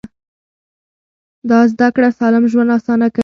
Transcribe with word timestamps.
دا 1.49 1.59
زده 1.71 1.87
کړه 1.95 2.09
سالم 2.19 2.43
ژوند 2.51 2.69
اسانه 2.77 3.07
کوي. 3.13 3.19